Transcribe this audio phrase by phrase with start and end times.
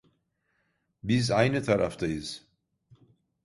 [1.03, 2.47] Biz aynı taraftayız.